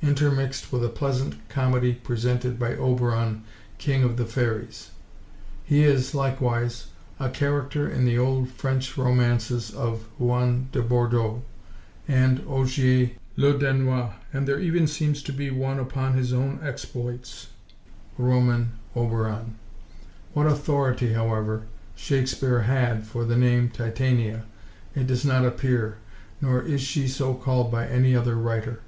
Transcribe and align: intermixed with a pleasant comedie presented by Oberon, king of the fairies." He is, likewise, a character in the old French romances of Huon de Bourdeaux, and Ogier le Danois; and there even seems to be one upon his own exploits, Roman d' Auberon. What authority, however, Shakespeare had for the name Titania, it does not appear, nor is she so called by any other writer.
intermixed 0.00 0.70
with 0.70 0.84
a 0.84 0.88
pleasant 0.88 1.34
comedie 1.48 1.94
presented 2.04 2.56
by 2.56 2.72
Oberon, 2.76 3.42
king 3.78 4.04
of 4.04 4.16
the 4.16 4.24
fairies." 4.24 4.92
He 5.64 5.82
is, 5.82 6.14
likewise, 6.14 6.86
a 7.18 7.28
character 7.28 7.90
in 7.90 8.04
the 8.04 8.16
old 8.16 8.48
French 8.48 8.96
romances 8.96 9.72
of 9.74 10.04
Huon 10.18 10.68
de 10.70 10.80
Bourdeaux, 10.82 11.42
and 12.06 12.44
Ogier 12.46 13.10
le 13.36 13.54
Danois; 13.58 14.12
and 14.32 14.46
there 14.46 14.60
even 14.60 14.86
seems 14.86 15.20
to 15.24 15.32
be 15.32 15.50
one 15.50 15.80
upon 15.80 16.12
his 16.14 16.32
own 16.32 16.60
exploits, 16.62 17.48
Roman 18.16 18.74
d' 18.94 18.98
Auberon. 18.98 19.56
What 20.32 20.46
authority, 20.46 21.14
however, 21.14 21.64
Shakespeare 21.96 22.60
had 22.60 23.04
for 23.04 23.24
the 23.24 23.36
name 23.36 23.68
Titania, 23.68 24.44
it 24.94 25.08
does 25.08 25.24
not 25.24 25.44
appear, 25.44 25.98
nor 26.40 26.62
is 26.62 26.80
she 26.80 27.08
so 27.08 27.34
called 27.34 27.72
by 27.72 27.88
any 27.88 28.14
other 28.14 28.36
writer. 28.36 28.78